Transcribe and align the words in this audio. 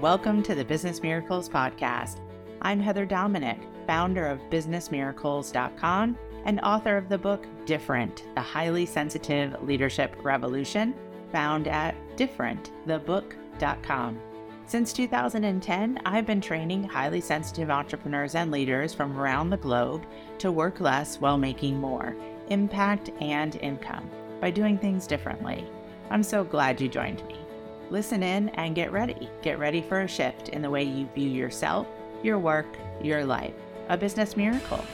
Welcome 0.00 0.44
to 0.44 0.54
the 0.54 0.64
Business 0.64 1.02
Miracles 1.02 1.48
Podcast. 1.48 2.20
I'm 2.62 2.78
Heather 2.78 3.04
Dominick, 3.04 3.58
founder 3.84 4.28
of 4.28 4.38
BusinessMiracles.com 4.48 6.16
and 6.44 6.60
author 6.60 6.96
of 6.96 7.08
the 7.08 7.18
book 7.18 7.48
Different 7.66 8.28
The 8.36 8.40
Highly 8.40 8.86
Sensitive 8.86 9.60
Leadership 9.60 10.14
Revolution, 10.22 10.94
found 11.32 11.66
at 11.66 11.96
differentthebook.com. 12.16 14.20
Since 14.66 14.92
2010, 14.92 16.00
I've 16.04 16.26
been 16.26 16.40
training 16.40 16.84
highly 16.84 17.20
sensitive 17.20 17.68
entrepreneurs 17.68 18.36
and 18.36 18.52
leaders 18.52 18.94
from 18.94 19.18
around 19.18 19.50
the 19.50 19.56
globe 19.56 20.06
to 20.38 20.52
work 20.52 20.78
less 20.78 21.20
while 21.20 21.38
making 21.38 21.76
more 21.76 22.14
impact 22.50 23.10
and 23.20 23.56
income 23.56 24.08
by 24.40 24.52
doing 24.52 24.78
things 24.78 25.08
differently. 25.08 25.66
I'm 26.08 26.22
so 26.22 26.44
glad 26.44 26.80
you 26.80 26.88
joined 26.88 27.26
me. 27.26 27.47
Listen 27.90 28.22
in 28.22 28.50
and 28.50 28.74
get 28.74 28.92
ready. 28.92 29.30
Get 29.40 29.58
ready 29.58 29.80
for 29.80 30.02
a 30.02 30.08
shift 30.08 30.50
in 30.50 30.60
the 30.60 30.68
way 30.68 30.82
you 30.82 31.08
view 31.14 31.30
yourself, 31.30 31.86
your 32.22 32.38
work, 32.38 32.66
your 33.02 33.24
life. 33.24 33.54
A 33.88 33.96
business 33.96 34.36
miracle. 34.36 34.84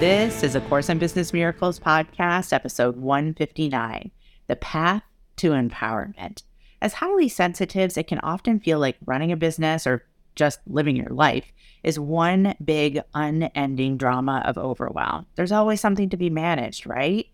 This 0.00 0.42
is 0.42 0.54
a 0.54 0.62
Course 0.62 0.88
in 0.88 0.98
Business 0.98 1.34
Miracles 1.34 1.78
podcast, 1.78 2.54
episode 2.54 2.96
159 2.96 4.10
The 4.46 4.56
Path 4.56 5.02
to 5.36 5.50
Empowerment. 5.50 6.42
As 6.80 6.94
highly 6.94 7.28
sensitives, 7.28 7.98
it 7.98 8.06
can 8.06 8.20
often 8.20 8.60
feel 8.60 8.78
like 8.78 8.96
running 9.04 9.30
a 9.30 9.36
business 9.36 9.86
or 9.86 10.06
just 10.34 10.60
living 10.66 10.96
your 10.96 11.10
life 11.10 11.52
is 11.82 11.98
one 11.98 12.54
big, 12.64 13.00
unending 13.12 13.98
drama 13.98 14.42
of 14.46 14.56
overwhelm. 14.56 15.26
There's 15.34 15.52
always 15.52 15.82
something 15.82 16.08
to 16.10 16.16
be 16.16 16.30
managed, 16.30 16.86
right? 16.86 17.26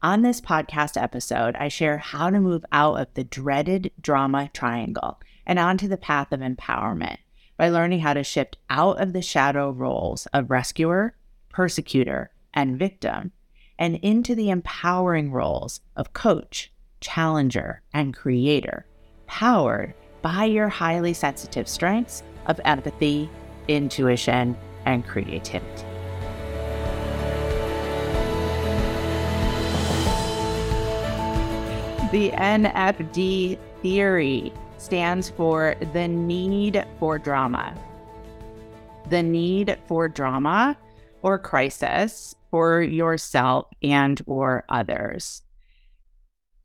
On 0.00 0.22
this 0.22 0.40
podcast 0.40 1.00
episode, 1.00 1.56
I 1.56 1.66
share 1.66 1.98
how 1.98 2.30
to 2.30 2.38
move 2.38 2.64
out 2.70 3.00
of 3.00 3.08
the 3.14 3.24
dreaded 3.24 3.90
drama 4.00 4.48
triangle 4.52 5.18
and 5.44 5.58
onto 5.58 5.88
the 5.88 5.96
path 5.96 6.30
of 6.30 6.38
empowerment 6.38 7.16
by 7.56 7.68
learning 7.68 8.00
how 8.00 8.14
to 8.14 8.22
shift 8.22 8.58
out 8.70 9.00
of 9.00 9.12
the 9.12 9.22
shadow 9.22 9.70
roles 9.70 10.26
of 10.26 10.52
rescuer, 10.52 11.16
persecutor, 11.48 12.30
and 12.54 12.78
victim 12.78 13.32
and 13.76 13.96
into 13.96 14.36
the 14.36 14.50
empowering 14.50 15.32
roles 15.32 15.80
of 15.96 16.12
coach, 16.12 16.72
challenger, 17.00 17.82
and 17.92 18.14
creator, 18.14 18.86
powered 19.26 19.94
by 20.22 20.44
your 20.44 20.68
highly 20.68 21.12
sensitive 21.12 21.66
strengths 21.66 22.22
of 22.46 22.60
empathy, 22.64 23.28
intuition, 23.66 24.56
and 24.84 25.04
creativity. 25.04 25.97
The 32.10 32.30
NFD 32.30 33.58
theory 33.82 34.50
stands 34.78 35.28
for 35.28 35.74
the 35.92 36.08
need 36.08 36.86
for 36.98 37.18
drama. 37.18 37.74
The 39.10 39.22
need 39.22 39.78
for 39.86 40.08
drama 40.08 40.78
or 41.20 41.38
crisis 41.38 42.34
for 42.50 42.80
yourself 42.80 43.66
and 43.82 44.22
or 44.24 44.64
others. 44.70 45.42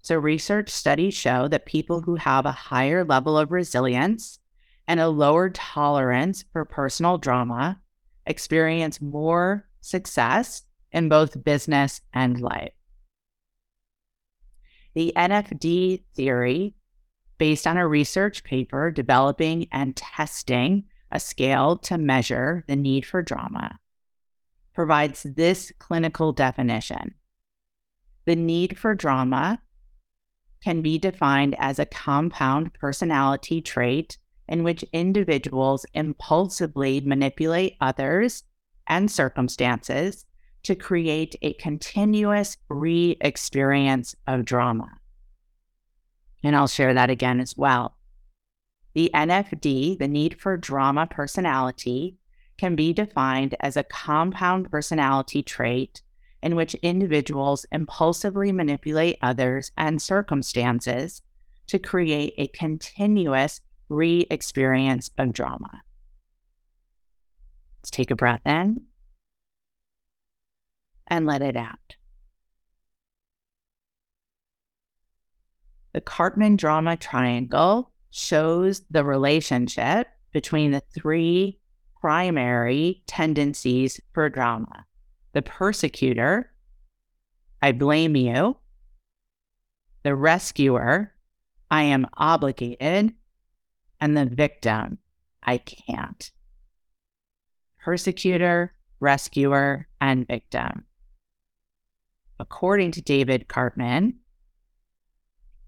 So 0.02 0.16
research 0.18 0.70
studies 0.70 1.14
show 1.14 1.50
that 1.50 1.66
people 1.66 2.00
who 2.00 2.16
have 2.16 2.46
a 2.46 2.52
higher 2.54 3.04
level 3.04 3.38
of 3.38 3.52
resilience 3.52 4.40
and 4.88 5.02
a 5.02 5.10
lower 5.10 5.50
tolerance 5.50 6.46
for 6.54 6.64
personal 6.64 7.18
drama 7.18 7.82
experience 8.26 9.02
more 9.02 9.68
success 9.82 10.64
in 10.94 11.10
both 11.10 11.44
business 11.44 12.00
and 12.14 12.40
life. 12.40 12.72
The 14.94 15.14
NFD 15.16 16.04
theory, 16.16 16.76
based 17.38 17.66
on 17.66 17.78
a 17.78 17.88
research 17.88 18.44
paper 18.44 18.92
developing 18.92 19.68
and 19.72 19.96
testing 19.96 20.86
a 21.12 21.20
scale 21.20 21.78
to 21.78 21.98
measure 21.98 22.64
the 22.68 22.76
need 22.76 23.06
for 23.06 23.22
drama, 23.22 23.80
provides 24.74 25.24
this 25.24 25.72
clinical 25.80 26.32
definition. 26.32 27.16
The 28.26 28.36
need 28.36 28.78
for 28.78 28.96
drama 28.96 29.62
can 30.64 30.82
be 30.82 30.98
defined 30.98 31.56
as 31.59 31.78
a 31.78 31.86
compound 31.86 32.74
personality 32.74 33.62
trait 33.62 34.18
in 34.48 34.64
which 34.64 34.84
individuals 34.94 35.86
impulsively 35.94 37.02
manipulate 37.02 37.76
others 37.82 38.44
and 38.88 39.09
circumstances 39.09 40.26
to 40.63 40.75
create 40.75 41.35
a 41.41 41.53
continuous 41.53 42.57
re 42.69 43.18
experience 43.22 44.16
of 44.28 44.46
drama. 44.46 45.00
And 46.44 46.56
I'll 46.56 46.68
share 46.68 46.94
that 46.94 47.09
again 47.09 47.40
as 47.40 47.56
well. 47.56 47.97
The 48.94 49.12
NFD, 49.13 49.97
the 49.97 50.07
need 50.07 50.40
for 50.40 50.56
drama 50.57 51.07
personality, 51.07 52.18
can 52.57 52.75
be 52.75 52.94
defined 52.94 53.56
as 53.59 53.75
a 53.75 53.84
compound 53.84 54.69
personality 54.69 55.41
trait 55.41 56.02
in 56.41 56.56
which 56.56 56.75
individuals 56.75 57.66
impulsively 57.72 58.52
manipulate 58.52 59.18
others 59.22 59.72
and 59.78 60.02
circumstances 60.02 61.22
to 61.68 61.79
create 61.79 62.34
a 62.38 62.47
continuous 62.47 63.62
re 63.90 64.28
experience 64.29 65.09
of 65.18 65.34
drama. 65.34 65.81
Let's 67.79 67.91
take 67.91 68.12
a 68.12 68.16
breath 68.16 68.41
in 68.46 68.81
and 71.13 71.28
let 71.28 71.44
it 71.44 71.56
out. 71.56 71.96
The 75.94 76.01
Karpman 76.01 76.57
drama 76.57 76.97
triangle 76.97 77.91
shows 78.09 78.81
the 78.90 79.03
relationship 79.03 80.07
between 80.31 80.72
the 80.72 80.81
three 80.91 81.59
primary 82.02 83.03
tendencies 83.06 84.02
for 84.12 84.28
drama 84.28 84.85
the 85.34 85.44
persecutor, 85.44 86.52
I 87.62 87.72
blame 87.72 88.16
you, 88.16 88.57
the 90.03 90.16
rescuer, 90.16 91.13
I 91.72 91.84
am 91.84 92.07
obligated, 92.18 93.13
and 94.00 94.18
the 94.18 94.25
victim, 94.25 95.00
I 95.41 95.57
can't. 95.57 96.31
Persecutor, 97.84 98.73
rescuer, 99.00 99.88
and 100.00 100.28
victim 100.28 100.85
according 102.40 102.92
to 102.92 103.02
David 103.02 103.48
Karpman, 103.48 104.16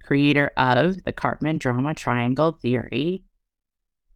creator 0.03 0.51
of 0.57 1.03
the 1.03 1.13
Karpman 1.13 1.59
drama 1.59 1.93
triangle 1.93 2.51
theory, 2.51 3.23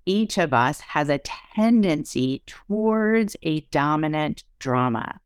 each 0.06 0.38
of 0.38 0.54
us 0.54 0.80
has 0.80 1.10
a 1.10 1.20
tendency 1.20 2.44
towards 2.46 3.36
a 3.44 3.62
dominant 3.72 4.44
drama. 4.60 5.20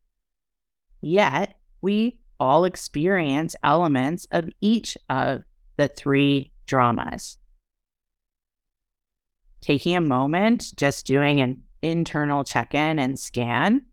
Yet, 1.01 1.57
we 1.81 2.19
all 2.39 2.65
experience 2.65 3.55
elements 3.63 4.27
of 4.31 4.49
each 4.61 4.97
of 5.09 5.43
the 5.77 5.87
three 5.87 6.51
dramas. 6.65 7.37
Taking 9.61 9.95
a 9.95 10.01
moment, 10.01 10.73
just 10.75 11.05
doing 11.05 11.39
an 11.39 11.63
internal 11.81 12.43
check 12.43 12.73
in 12.73 12.99
and 12.99 13.17
scan, 13.17 13.85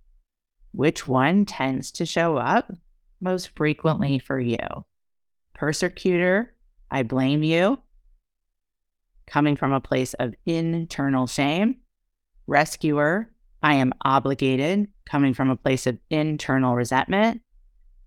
which 0.73 1.07
one 1.07 1.45
tends 1.45 1.93
to 1.93 2.07
show 2.07 2.37
up 2.37 2.73
most 3.21 3.51
frequently 3.57 4.19
for 4.19 4.39
you? 4.39 4.59
Persecutor, 5.55 6.55
I 6.91 7.03
blame 7.03 7.43
you, 7.43 7.79
coming 9.27 9.57
from 9.57 9.73
a 9.73 9.81
place 9.81 10.15
of 10.15 10.35
internal 10.47 11.27
shame. 11.27 11.77
Rescuer, 12.47 13.31
I 13.63 13.75
am 13.75 13.93
obligated, 14.05 14.89
coming 15.05 15.35
from 15.35 15.51
a 15.51 15.57
place 15.57 15.87
of 15.87 15.99
internal 16.09 16.75
resentment. 16.75 17.43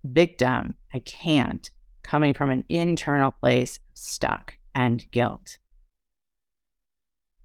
Victim, 0.04 0.74
I 0.92 0.98
can't, 0.98 1.70
coming 2.02 2.34
from 2.34 2.50
an 2.50 2.64
internal 2.68 3.30
place 3.30 3.78
stuck 3.94 4.54
and 4.74 5.10
guilt. 5.12 5.58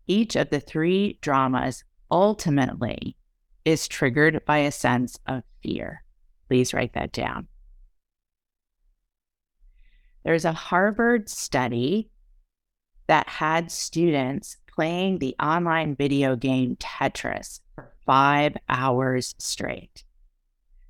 Each 0.07 0.36
of 0.36 0.50
the 0.50 0.60
three 0.60 1.19
dramas 1.22 1.83
ultimately 2.10 3.15
is 3.63 3.88
triggered 3.88 4.44
by 4.45 4.57
a 4.57 4.72
sense 4.72 5.19
of 5.27 5.44
fear. 5.62 6.04
Please 6.48 6.74
write 6.74 6.94
that 6.94 7.12
down. 7.12 7.48
There's 10.24 10.45
a 10.45 10.54
Harvard 10.54 11.30
study 11.30 12.10
that 13.07 13.27
had 13.27 13.71
students 13.71 14.57
playing 14.68 15.19
the 15.19 15.36
online 15.42 15.95
video 15.95 16.36
game 16.36 16.75
Tetris 16.77 17.60
for 17.75 17.92
five 18.06 18.56
hours 18.68 19.36
straight. 19.39 20.04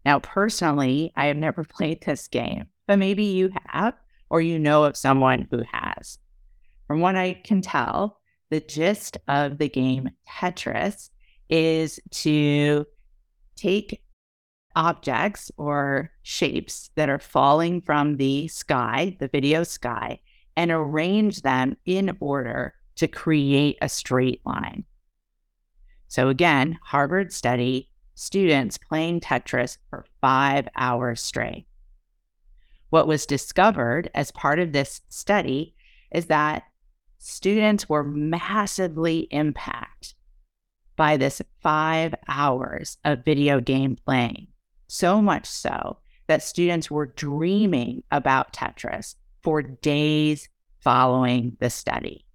Now, 0.05 0.19
personally, 0.19 1.13
I 1.15 1.27
have 1.27 1.37
never 1.37 1.63
played 1.69 2.01
this 2.01 2.27
game, 2.27 2.65
but 2.87 2.99
maybe 2.99 3.23
you 3.23 3.51
have, 3.67 3.93
or 4.29 4.41
you 4.41 4.59
know 4.59 4.83
of 4.83 4.97
someone 4.97 5.47
who 5.49 5.63
has. 5.71 6.17
From 6.87 7.01
what 7.01 7.15
I 7.15 7.33
can 7.43 7.61
tell, 7.61 8.19
the 8.49 8.59
gist 8.59 9.17
of 9.27 9.57
the 9.57 9.69
game 9.69 10.09
Tetris 10.27 11.09
is 11.49 11.99
to 12.11 12.85
take 13.55 14.01
objects 14.79 15.51
or 15.57 16.09
shapes 16.23 16.89
that 16.95 17.09
are 17.09 17.19
falling 17.19 17.81
from 17.81 18.15
the 18.15 18.47
sky, 18.47 19.17
the 19.19 19.27
video 19.27 19.63
sky, 19.63 20.19
and 20.55 20.71
arrange 20.71 21.41
them 21.41 21.75
in 21.85 22.15
order 22.21 22.73
to 22.95 23.05
create 23.05 23.77
a 23.81 23.89
straight 23.89 24.41
line. 24.45 24.85
So, 26.07 26.29
again, 26.29 26.79
Harvard 26.81 27.33
study 27.33 27.89
students 28.15 28.77
playing 28.77 29.19
Tetris 29.19 29.77
for 29.89 30.05
five 30.21 30.69
hours 30.77 31.21
straight. 31.21 31.67
What 32.89 33.07
was 33.07 33.25
discovered 33.25 34.09
as 34.15 34.31
part 34.31 34.59
of 34.59 34.71
this 34.71 35.01
study 35.09 35.75
is 36.09 36.27
that 36.27 36.63
students 37.17 37.89
were 37.89 38.03
massively 38.03 39.27
impacted 39.31 40.13
by 40.95 41.17
this 41.17 41.41
five 41.61 42.13
hours 42.27 42.97
of 43.03 43.23
video 43.23 43.61
game 43.61 43.97
playing. 44.05 44.48
So 44.91 45.21
much 45.21 45.45
so 45.45 45.97
that 46.25 46.41
students 46.41 46.89
were 46.89 47.06
dreaming 47.06 48.01
about 48.09 48.53
Tetris 48.53 49.15
for 49.44 49.62
days 49.62 50.50
following 50.80 51.56
the 51.59 51.69
study. 51.69 52.25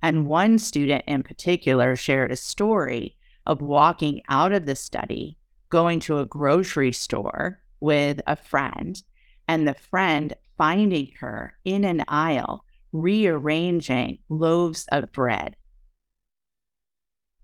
And 0.00 0.26
one 0.26 0.58
student 0.58 1.04
in 1.06 1.22
particular 1.22 1.94
shared 1.94 2.32
a 2.32 2.36
story 2.36 3.18
of 3.44 3.60
walking 3.60 4.22
out 4.30 4.52
of 4.52 4.64
the 4.64 4.74
study, 4.74 5.36
going 5.68 6.00
to 6.00 6.18
a 6.18 6.24
grocery 6.24 6.92
store 6.92 7.60
with 7.80 8.22
a 8.26 8.36
friend, 8.36 9.02
and 9.46 9.68
the 9.68 9.74
friend 9.74 10.34
finding 10.56 11.12
her 11.20 11.58
in 11.66 11.84
an 11.84 12.04
aisle 12.08 12.64
rearranging 12.92 14.18
loaves 14.30 14.86
of 14.90 15.12
bread 15.12 15.56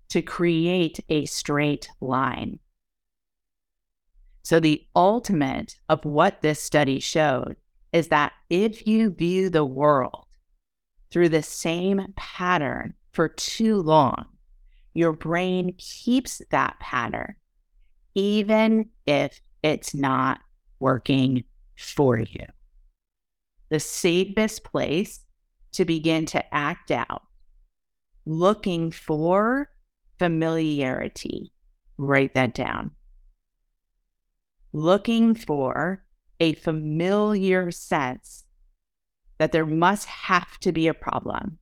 to 0.09 0.23
create 0.23 0.99
a 1.09 1.25
straight 1.25 1.87
line. 2.01 2.59
So, 4.43 4.59
the 4.59 4.85
ultimate 4.95 5.77
of 5.87 6.03
what 6.03 6.41
this 6.41 6.61
study 6.61 6.99
showed 6.99 7.55
is 7.93 8.09
that 8.09 8.33
if 8.49 8.85
you 8.85 9.11
view 9.11 9.49
the 9.49 9.63
world 9.63 10.25
through 11.11 11.29
the 11.29 11.43
same 11.43 12.13
pattern 12.15 12.93
for 13.11 13.29
too 13.29 13.77
long, 13.77 14.25
your 14.93 15.13
brain 15.13 15.73
keeps 15.77 16.41
that 16.51 16.79
pattern, 16.79 17.35
even 18.15 18.89
if 19.05 19.39
it's 19.63 19.95
not 19.95 20.41
working 20.79 21.45
for 21.77 22.19
you. 22.19 22.45
The 23.69 23.79
safest 23.79 24.63
place 24.63 25.21
to 25.71 25.85
begin 25.85 26.25
to 26.27 26.53
act 26.53 26.91
out, 26.91 27.23
looking 28.25 28.91
for 28.91 29.69
familiarity. 30.19 31.53
Write 31.97 32.33
that 32.35 32.53
down. 32.53 32.91
Looking 34.75 35.35
for 35.35 36.03
a 36.39 36.53
familiar 36.53 37.69
sense 37.69 38.45
that 39.37 39.51
there 39.51 39.67
must 39.67 40.07
have 40.07 40.59
to 40.61 40.71
be 40.71 40.87
a 40.87 40.95
problem. 40.95 41.59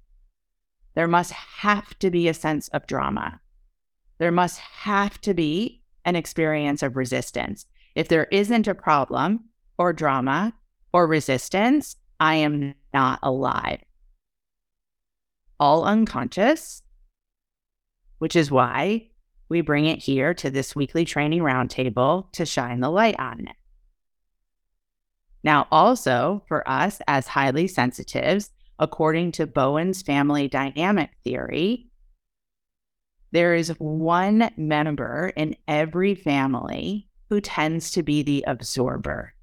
There 0.96 1.10
must 1.10 1.32
have 1.32 2.00
to 2.00 2.10
be 2.10 2.30
a 2.30 2.34
sense 2.34 2.70
of 2.70 2.88
drama. 2.88 3.42
There 4.18 4.32
must 4.32 4.60
have 4.60 5.20
to 5.22 5.34
be 5.34 5.84
an 6.06 6.16
experience 6.16 6.82
of 6.82 6.96
resistance. 6.96 7.66
If 7.96 8.08
there 8.08 8.28
isn't 8.32 8.68
a 8.68 8.76
problem 8.76 9.46
or 9.78 9.92
drama 9.92 10.54
or 10.94 11.06
resistance, 11.06 11.98
I 12.20 12.36
am 12.36 12.76
not 12.94 13.20
alive. 13.24 13.84
All 15.60 15.84
unconscious, 15.84 16.82
which 18.20 18.36
is 18.38 18.50
why 18.50 19.11
we 19.52 19.60
bring 19.60 19.86
it 19.86 20.00
here 20.00 20.34
to 20.34 20.50
this 20.50 20.78
weekly 20.78 21.04
training 21.04 21.42
roundtable 21.42 22.32
to 22.32 22.46
shine 22.46 22.80
the 22.80 22.90
light 22.90 23.20
on 23.20 23.42
it. 23.42 23.56
Now, 25.44 25.68
also 25.70 26.42
for 26.48 26.68
us 26.70 27.02
as 27.06 27.28
highly 27.28 27.68
sensitives, 27.68 28.50
according 28.80 29.34
to 29.34 29.46
Bowen's 29.46 30.04
family 30.04 30.48
dynamic 30.48 31.10
theory, 31.26 31.90
there 33.34 33.54
is 33.54 33.76
one 33.78 34.52
member 34.56 35.34
in 35.36 35.58
every 35.68 36.16
family 36.16 37.10
who 37.30 37.42
tends 37.42 37.92
to 37.92 38.04
be 38.04 38.24
the 38.24 38.46
absorber. 38.48 39.34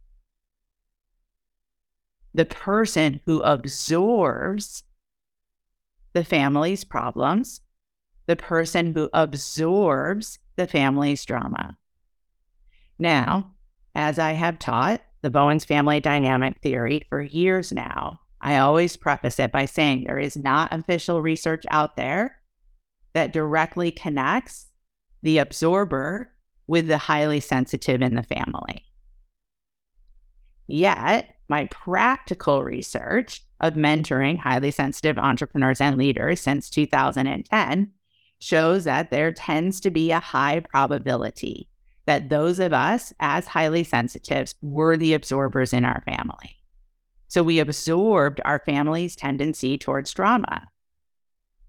The 2.33 2.47
person 2.47 3.21
who 3.27 3.43
absorbs 3.43 4.85
the 6.15 6.25
family's 6.25 6.85
problems, 6.85 7.61
the 8.29 8.37
person 8.37 8.95
who 8.95 9.09
absorbs 9.15 10.39
the 10.57 10.67
family's 10.67 11.25
drama. 11.25 11.77
Now, 12.99 13.55
as 13.95 14.19
I 14.19 14.33
have 14.33 14.59
taught, 14.59 15.01
the 15.23 15.31
Bowen's 15.31 15.65
family 15.65 15.99
dynamic 15.99 16.61
theory 16.61 17.05
for 17.09 17.23
years 17.23 17.73
now. 17.73 18.21
I 18.41 18.59
always 18.59 18.97
preface 18.97 19.41
it 19.41 19.51
by 19.51 19.65
saying 19.65 20.05
there 20.05 20.19
is 20.19 20.37
not 20.37 20.73
official 20.73 21.23
research 21.23 21.65
out 21.71 21.97
there 21.97 22.39
that 23.15 23.33
directly 23.33 23.91
connects 23.91 24.67
the 25.23 25.39
absorber 25.39 26.31
with 26.67 26.87
the 26.87 26.99
highly 26.99 27.41
sensitive 27.41 28.03
in 28.03 28.15
the 28.15 28.23
family. 28.23 28.85
Yet, 30.67 31.35
my 31.49 31.65
practical 31.67 32.63
research 32.63 33.43
of 33.59 33.73
mentoring 33.73 34.39
highly 34.39 34.71
sensitive 34.71 35.17
entrepreneurs 35.17 35.81
and 35.81 35.97
leaders 35.97 36.41
since 36.41 36.69
2010 36.69 37.93
shows 38.39 38.85
that 38.85 39.11
there 39.11 39.33
tends 39.33 39.81
to 39.81 39.91
be 39.91 40.11
a 40.11 40.21
high 40.21 40.61
probability 40.61 41.69
that 42.07 42.31
those 42.31 42.59
of 42.59 42.73
us 42.73 43.13
as 43.21 43.47
highly 43.47 43.85
sensitives 43.85 44.55
were 44.63 44.97
the 44.97 45.13
absorbers 45.13 45.75
in 45.75 45.85
our 45.85 46.01
family. 46.07 46.57
So 47.27 47.43
we 47.43 47.59
absorbed 47.59 48.41
our 48.47 48.61
family's 48.65 49.15
tendency 49.15 49.77
towards 49.77 50.15
drama, 50.15 50.69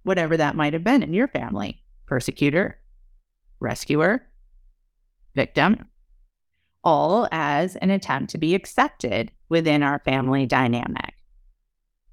whatever 0.04 0.38
that 0.38 0.56
might 0.56 0.71
have 0.71 0.83
been 0.83 1.04
in 1.04 1.13
your 1.13 1.27
family 1.27 1.83
persecutor, 2.06 2.80
rescuer, 3.60 4.25
victim, 5.36 5.88
all 6.83 7.27
as 7.31 7.75
an 7.75 7.89
attempt 7.89 8.31
to 8.31 8.38
be 8.38 8.56
accepted 8.56 9.31
within 9.50 9.83
our 9.83 10.00
family 10.00 10.45
dynamic. 10.45 11.13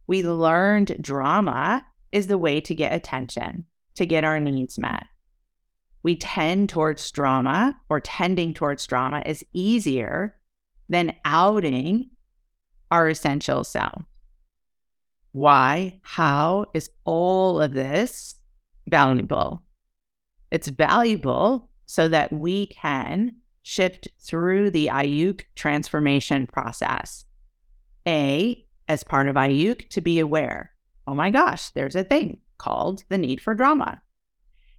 We 0.08 0.24
learned 0.24 0.96
drama 1.00 1.86
is 2.10 2.26
the 2.26 2.38
way 2.38 2.60
to 2.62 2.74
get 2.74 2.92
attention, 2.92 3.66
to 3.96 4.06
get 4.06 4.24
our 4.24 4.38
needs 4.40 4.78
met 4.78 5.06
we 6.06 6.14
tend 6.14 6.68
towards 6.68 7.10
drama 7.10 7.76
or 7.88 7.98
tending 7.98 8.54
towards 8.54 8.86
drama 8.86 9.24
is 9.26 9.44
easier 9.52 10.36
than 10.88 11.12
outing 11.24 12.10
our 12.92 13.08
essential 13.08 13.64
self. 13.64 14.04
Why? 15.32 15.98
How 16.02 16.66
is 16.74 16.90
all 17.02 17.60
of 17.60 17.72
this 17.72 18.36
valuable? 18.86 19.64
It's 20.52 20.68
valuable 20.68 21.70
so 21.86 22.06
that 22.06 22.32
we 22.32 22.68
can 22.68 23.34
shift 23.64 24.06
through 24.20 24.70
the 24.70 24.86
Ayuk 24.86 25.40
transformation 25.56 26.46
process. 26.46 27.24
A, 28.06 28.64
as 28.86 29.02
part 29.02 29.26
of 29.26 29.34
Ayuk, 29.34 29.88
to 29.88 30.00
be 30.00 30.20
aware 30.20 30.70
oh 31.08 31.14
my 31.14 31.30
gosh, 31.30 31.70
there's 31.70 31.94
a 31.96 32.04
thing 32.04 32.38
called 32.58 33.04
the 33.08 33.18
need 33.18 33.40
for 33.40 33.54
drama 33.54 34.00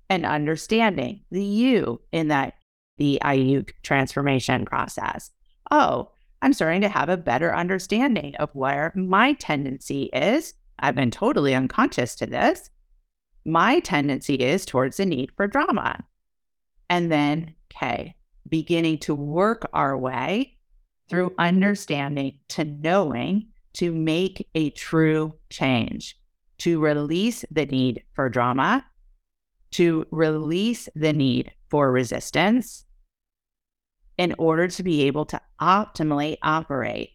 and 0.10 0.26
understanding 0.26 1.22
the 1.32 1.44
you 1.44 2.02
in 2.12 2.30
that 2.30 2.54
the 2.98 3.20
Ayuk 3.24 3.72
transformation 3.84 4.66
process. 4.66 5.32
Oh, 5.70 6.12
I'm 6.42 6.54
starting 6.54 6.82
to 6.82 6.90
have 6.90 7.10
a 7.10 7.18
better 7.18 7.54
understanding 7.54 8.36
of 8.36 8.50
where 8.54 8.92
my 8.96 9.34
tendency 9.34 10.04
is. 10.14 10.54
I've 10.80 10.96
been 10.96 11.12
totally 11.12 11.56
unconscious 11.56 12.16
to 12.16 12.26
this. 12.26 12.70
My 13.46 13.80
tendency 13.80 14.36
is 14.36 14.66
towards 14.66 14.98
the 14.98 15.06
need 15.06 15.32
for 15.36 15.48
drama. 15.48 16.04
And 16.90 17.12
then, 17.12 17.56
okay, 17.74 18.16
beginning 18.48 19.00
to 19.00 19.16
work 19.16 19.68
our 19.74 19.98
way 19.98 20.58
through 21.10 21.34
understanding 21.38 22.40
to 22.50 22.66
knowing 22.66 23.48
to 23.74 23.94
make 23.94 24.48
a 24.56 24.70
true 24.72 25.34
change, 25.50 26.18
to 26.60 26.80
release 26.80 27.46
the 27.52 27.66
need 27.66 28.04
for 28.14 28.30
drama 28.30 28.86
to 29.72 30.06
release 30.12 30.90
the 30.96 31.14
need 31.14 31.52
for 31.70 31.92
resistance 31.92 32.86
in 34.18 34.34
order 34.38 34.68
to 34.68 34.84
be 34.84 35.04
able 35.04 35.26
to 35.26 35.40
optimally 35.62 36.38
operate 36.42 37.12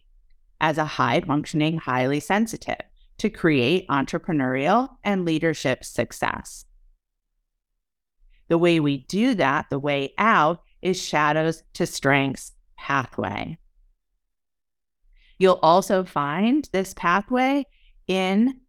as 0.61 0.77
a 0.77 0.85
high 0.85 1.19
functioning, 1.21 1.77
highly 1.77 2.19
sensitive 2.19 2.79
to 3.17 3.29
create 3.29 3.87
entrepreneurial 3.89 4.89
and 5.03 5.25
leadership 5.25 5.83
success. 5.83 6.65
The 8.47 8.57
way 8.57 8.79
we 8.79 8.99
do 9.09 9.35
that, 9.35 9.65
the 9.69 9.79
way 9.79 10.13
out, 10.17 10.61
is 10.81 11.01
shadows 11.01 11.63
to 11.73 11.85
strengths 11.85 12.53
pathway. 12.77 13.57
You'll 15.37 15.59
also 15.61 16.03
find 16.03 16.69
this 16.71 16.93
pathway 16.93 17.65
in 18.07 18.61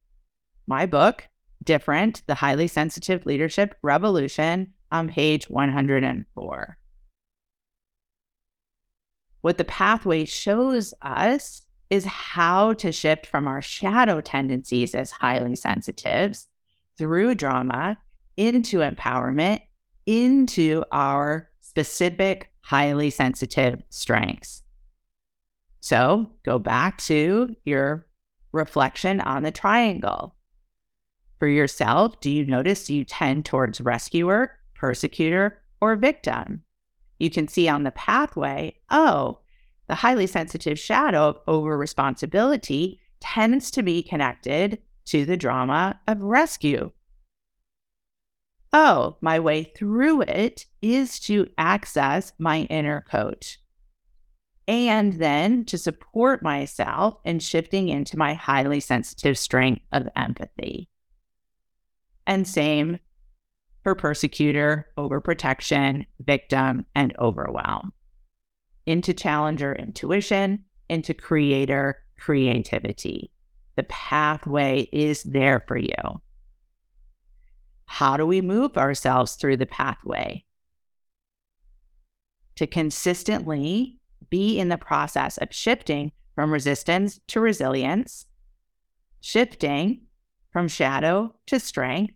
my 0.67 0.87
book, 0.87 1.29
different, 1.63 2.23
the 2.27 2.35
highly 2.35 2.67
sensitive 2.67 3.27
leadership 3.27 3.77
revolution 3.83 4.73
on 4.91 5.09
page 5.09 5.49
104. 5.51 6.79
What 9.41 9.59
the 9.59 9.65
pathway 9.65 10.25
shows 10.25 10.95
us 11.03 11.63
is 11.91 12.05
how 12.05 12.73
to 12.75 12.91
shift 12.91 13.27
from 13.27 13.47
our 13.47 13.61
shadow 13.61 14.21
tendencies 14.21 14.95
as 14.95 15.11
highly 15.11 15.55
sensitives 15.55 16.49
through 16.97 17.35
drama 17.35 17.99
into 18.37 18.79
empowerment, 18.79 19.61
into 20.07 20.85
our 20.91 21.51
specific 21.61 22.51
highly 22.63 23.11
sensitive 23.11 23.83
strengths. 23.91 24.63
So 25.81 26.31
go 26.45 26.59
back 26.59 26.99
to 27.03 27.55
your 27.65 28.07
reflection 28.53 29.21
on 29.21 29.43
the 29.43 29.51
triangle. 29.51 30.35
For 31.39 31.49
yourself, 31.49 32.21
do 32.21 32.31
you 32.31 32.47
notice 32.47 32.89
you 32.89 33.05
tend 33.05 33.45
towards 33.45 33.81
rescuer, 33.81 34.59
persecutor, 34.75 35.61
or 35.81 35.97
victim? 35.97 36.63
You 37.19 37.31
can 37.31 37.49
see 37.49 37.69
on 37.69 37.83
the 37.83 37.91
pathway, 37.91 38.77
oh, 38.91 39.39
the 39.87 39.97
highly 39.97 40.27
sensitive 40.27 40.79
shadow 40.79 41.29
of 41.29 41.39
over 41.47 41.77
responsibility 41.77 43.01
tends 43.21 43.71
to 43.73 43.83
be 43.83 44.03
connected 44.03 44.79
to 45.07 45.25
the 45.25 45.37
drama 45.37 46.01
of 46.09 46.23
rescue. 46.23 46.91
Oh, 48.73 49.17
my 49.21 49.39
way 49.39 49.65
through 49.65 50.23
it 50.23 50.67
is 50.83 51.21
to 51.21 51.49
access 51.59 52.33
my 52.39 52.63
inner 52.63 53.05
coach 53.09 53.61
and 54.67 55.15
then 55.15 55.65
to 55.67 55.79
support 55.79 56.43
myself 56.43 57.19
in 57.25 57.39
shifting 57.39 57.89
into 57.89 58.17
my 58.17 58.35
highly 58.35 58.81
sensitive 58.81 59.39
strength 59.39 59.83
of 59.93 60.09
empathy. 60.17 60.89
And 62.27 62.47
same 62.47 62.99
for 63.83 63.95
persecutor, 63.95 64.89
overprotection, 64.97 66.07
victim, 66.21 66.87
and 66.95 67.15
overwhelm. 67.19 67.93
Into 68.87 69.13
challenger 69.13 69.75
intuition, 69.75 70.65
into 70.89 71.15
creator 71.15 71.99
creativity. 72.19 73.31
The 73.77 73.83
pathway 73.85 74.89
is 74.93 75.23
there 75.25 75.65
for 75.67 75.77
you. 75.77 76.21
How 77.87 78.17
do 78.17 78.27
we 78.27 78.41
move 78.41 78.77
ourselves 78.77 79.35
through 79.35 79.59
the 79.59 79.67
pathway? 79.67 80.45
To 82.57 82.67
consistently 82.67 83.99
be 84.31 84.59
in 84.59 84.69
the 84.69 84.79
process 84.79 85.39
of 85.39 85.53
shifting 85.53 86.13
from 86.35 86.53
resistance 86.53 87.21
to 87.29 87.41
resilience, 87.41 88.27
shifting 89.21 90.03
from 90.55 90.69
shadow 90.69 91.35
to 91.47 91.59
strength, 91.59 92.15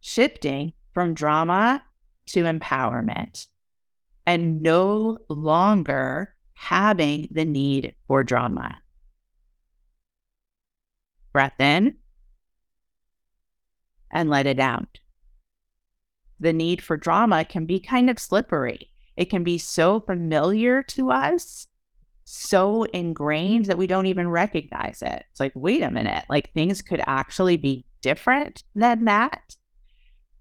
shifting 0.00 0.72
from 0.92 1.14
drama 1.14 1.82
to 2.26 2.42
empowerment, 2.42 3.46
and 4.26 4.60
no 4.60 5.16
longer 5.28 6.34
having 6.54 7.28
the 7.30 7.44
need 7.44 7.94
for 8.08 8.24
drama. 8.24 8.76
Breath 11.32 11.60
in 11.60 11.94
and 14.10 14.28
let 14.28 14.46
it 14.46 14.58
out. 14.58 14.98
The 16.40 16.52
need 16.52 16.82
for 16.82 16.96
drama 16.96 17.44
can 17.44 17.64
be 17.64 17.78
kind 17.78 18.10
of 18.10 18.18
slippery. 18.18 18.90
It 19.16 19.26
can 19.26 19.44
be 19.44 19.56
so 19.56 20.00
familiar 20.00 20.82
to 20.82 21.12
us, 21.12 21.68
so 22.26 22.82
ingrained 22.84 23.66
that 23.66 23.78
we 23.78 23.86
don't 23.86 24.06
even 24.06 24.28
recognize 24.28 25.00
it. 25.00 25.24
It's 25.30 25.40
like, 25.40 25.52
wait 25.54 25.82
a 25.82 25.90
minute, 25.90 26.24
like 26.28 26.52
things 26.52 26.82
could 26.82 27.02
actually 27.06 27.56
be 27.56 27.86
different 28.02 28.62
than 28.74 29.04
that. 29.06 29.56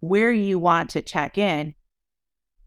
Where 0.01 0.31
you 0.31 0.59
want 0.59 0.89
to 0.91 1.01
check 1.01 1.37
in, 1.37 1.73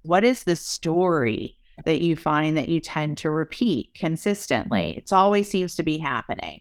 what 0.02 0.24
is 0.24 0.44
the 0.44 0.56
story 0.56 1.56
that 1.84 2.00
you 2.00 2.16
find 2.16 2.56
that 2.56 2.68
you 2.68 2.80
tend 2.80 3.18
to 3.18 3.30
repeat 3.30 3.92
consistently? 3.94 4.96
It 4.96 5.12
always 5.12 5.50
seems 5.50 5.76
to 5.76 5.82
be 5.82 5.98
happening, 5.98 6.60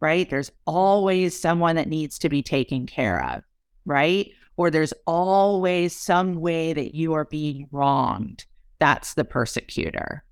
right? 0.00 0.28
There's 0.28 0.50
always 0.66 1.38
someone 1.38 1.76
that 1.76 1.88
needs 1.88 2.18
to 2.20 2.28
be 2.28 2.42
taken 2.42 2.86
care 2.86 3.22
of, 3.22 3.42
right? 3.84 4.30
or 4.56 4.70
there's 4.70 4.94
always 5.06 5.94
some 5.94 6.36
way 6.36 6.72
that 6.72 6.94
you 6.94 7.12
are 7.12 7.26
being 7.26 7.68
wronged. 7.70 8.44
That's 8.78 9.14
the 9.14 9.24
persecutor, 9.24 10.24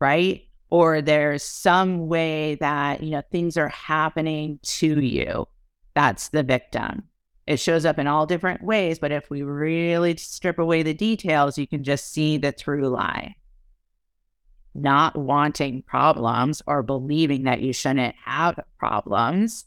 right? 0.00 0.42
Or 0.70 1.02
there's 1.02 1.42
some 1.42 2.08
way 2.08 2.56
that, 2.56 3.02
you 3.02 3.10
know, 3.10 3.22
things 3.30 3.56
are 3.56 3.68
happening 3.68 4.58
to 4.62 5.00
you. 5.00 5.46
That's 5.94 6.28
the 6.28 6.42
victim. 6.42 7.04
It 7.46 7.58
shows 7.58 7.84
up 7.84 7.98
in 7.98 8.06
all 8.06 8.26
different 8.26 8.62
ways, 8.62 8.98
but 8.98 9.10
if 9.10 9.28
we 9.28 9.42
really 9.42 10.16
strip 10.16 10.58
away 10.58 10.82
the 10.82 10.94
details, 10.94 11.58
you 11.58 11.66
can 11.66 11.82
just 11.82 12.12
see 12.12 12.38
the 12.38 12.52
through 12.52 12.88
line. 12.88 13.34
Not 14.74 15.16
wanting 15.16 15.82
problems 15.82 16.62
or 16.68 16.84
believing 16.84 17.42
that 17.44 17.60
you 17.60 17.72
shouldn't 17.72 18.14
have 18.24 18.60
problems 18.78 19.64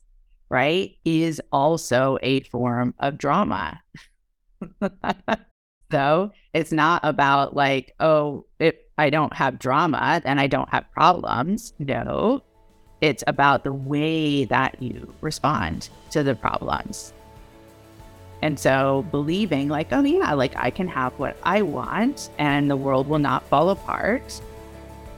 right, 0.53 0.95
is 1.03 1.41
also 1.51 2.19
a 2.21 2.41
form 2.41 2.93
of 2.99 3.17
drama. 3.17 3.81
so 5.93 6.31
it's 6.55 6.71
not 6.71 7.01
about 7.03 7.55
like, 7.55 7.93
oh, 7.99 8.47
if 8.57 8.73
I 8.97 9.11
don't 9.11 9.31
have 9.33 9.59
drama, 9.59 10.21
then 10.23 10.39
I 10.39 10.47
don't 10.47 10.69
have 10.69 10.89
problems. 10.91 11.73
No, 11.77 12.41
it's 12.99 13.23
about 13.27 13.63
the 13.63 13.73
way 13.73 14.45
that 14.45 14.81
you 14.81 15.13
respond 15.21 15.89
to 16.09 16.23
the 16.23 16.33
problems. 16.33 17.13
And 18.41 18.59
so 18.59 19.05
believing, 19.11 19.69
like, 19.69 19.89
oh, 19.91 20.01
yeah, 20.01 20.33
like 20.33 20.55
I 20.55 20.71
can 20.71 20.87
have 20.87 21.13
what 21.19 21.37
I 21.43 21.61
want 21.61 22.31
and 22.39 22.71
the 22.71 22.75
world 22.75 23.07
will 23.07 23.19
not 23.19 23.47
fall 23.47 23.69
apart. 23.69 24.41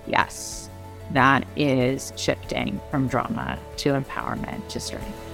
Yes, 0.08 0.70
that 1.13 1.48
is 1.55 2.12
shifting 2.17 2.82
from 2.91 3.08
drama 3.08 3.58
to 3.77 3.94
empowerment 3.94 4.67
to 4.67 4.82
strength. 4.82 5.25